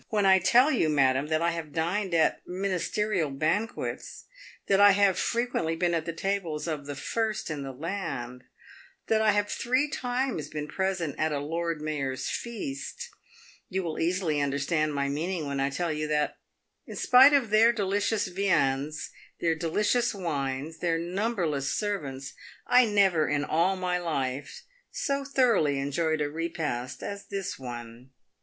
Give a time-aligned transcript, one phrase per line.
[0.09, 4.25] "When I tell you, madam, that I have dined at ministerial banquets,
[4.65, 8.43] that I have fre quently been at the tables of the first in the land,
[9.09, 13.11] that I have three times been present at a Lord Mayor's feast,
[13.69, 16.39] you will easily under stand my meaning when I tell you that,
[16.87, 22.33] in spite of their delicious viands, their delicious wines, their numberless servants,
[22.65, 28.09] I never in all my life so thoroughly enjoyed a repast as this one.